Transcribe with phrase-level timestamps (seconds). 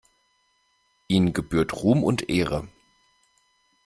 [1.09, 2.67] Ihnen gebührt Ruhm und Ehre.